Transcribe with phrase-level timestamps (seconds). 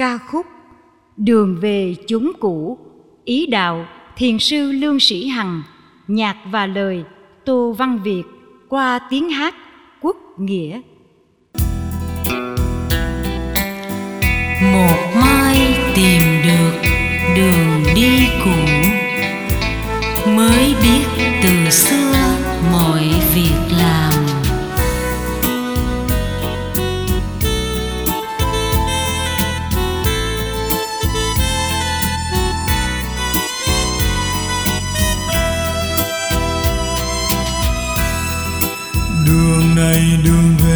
[0.00, 0.46] ca khúc
[1.16, 2.78] đường về chúng cũ,
[3.24, 5.62] ý đạo thiền sư lương sĩ hằng,
[6.08, 7.04] nhạc và lời
[7.44, 8.22] tô văn việt
[8.68, 9.54] qua tiếng hát
[10.00, 10.80] quốc nghĩa.
[14.72, 15.09] Một
[39.80, 40.69] đường này đường về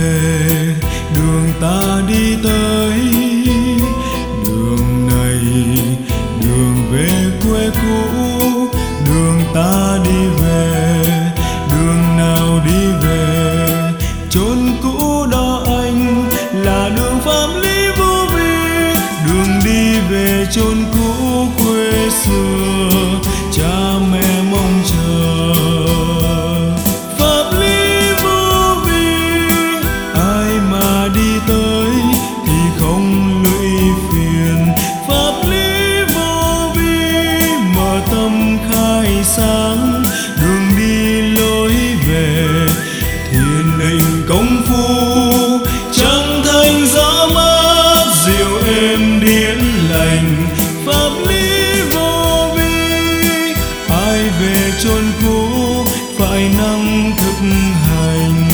[56.65, 57.39] năng thực
[57.87, 58.51] hành.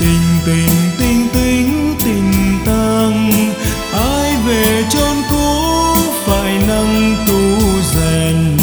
[0.00, 3.30] Tình tình tình tính tình tăng
[3.92, 5.56] ai về chốn cũ
[6.26, 7.58] phải năng tu
[7.94, 8.56] rèn.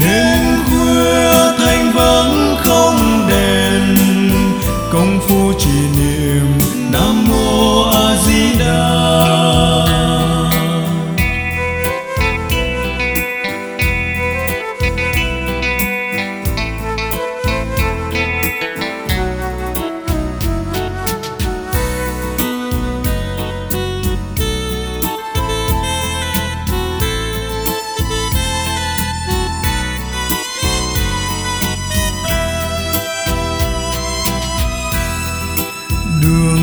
[0.00, 3.96] Đêm khuya thanh vắng không đèn.
[4.92, 5.87] Công phu chỉ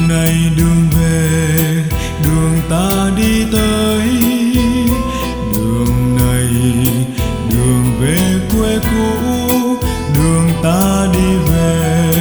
[0.08, 1.84] này đường về,
[2.24, 4.10] đường ta đi tới.
[5.54, 6.50] Đường này,
[7.52, 8.20] đường về
[8.52, 9.78] quê cũ,
[10.16, 12.12] đường ta đi về,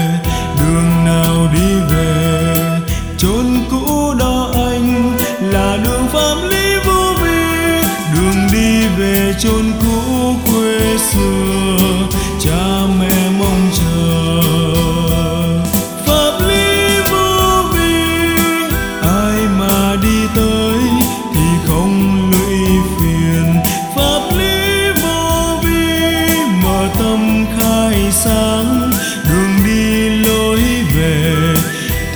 [0.60, 2.80] đường nào đi về.
[3.18, 7.82] Chốn cũ đó anh là đường phạm lý vô vi,
[8.14, 9.83] đường đi về chốn cũ
[28.14, 28.92] sáng,
[29.28, 30.60] đường đi lối
[30.96, 31.34] về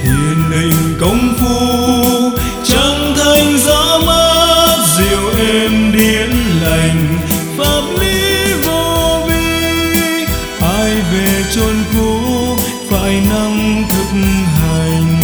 [0.03, 2.39] thiền định công phu.
[2.65, 6.31] Chẳng thành gió mát dịu êm điển
[6.63, 7.19] lành,
[7.59, 10.27] pháp lý vô vi.
[10.61, 12.21] Ai về chôn cũ,
[12.91, 14.11] phải năng thực
[14.61, 15.23] hành.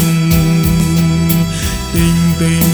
[1.93, 2.74] Tình tình